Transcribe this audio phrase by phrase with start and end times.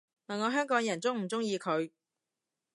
[0.25, 1.91] 問我香港人鍾唔鍾意佢